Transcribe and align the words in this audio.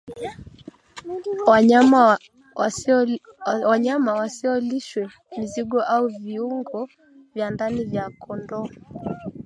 Wanyama 3.69 4.11
wasilishwe 4.19 5.07
mizoga 5.37 5.79
au 5.93 6.07
viungo 6.07 6.89
vya 7.35 7.49
ndani 7.51 7.83
vya 7.83 8.09
kondoo 8.19 8.69